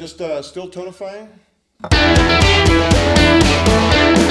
just 0.00 0.18
uh, 0.22 0.40
still 0.40 0.66
tonifying. 0.70 1.28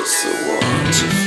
Just 0.00 0.24
the 0.24 0.30
one 0.48 1.19